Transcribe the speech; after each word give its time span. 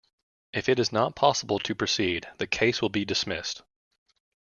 If 0.51 0.67
it 0.67 0.79
is 0.79 0.91
not 0.91 1.15
possible 1.15 1.59
to 1.59 1.75
proceed, 1.75 2.27
the 2.39 2.47
case 2.47 2.81
will 2.81 2.89
be 2.89 3.05
dismissed. 3.05 3.61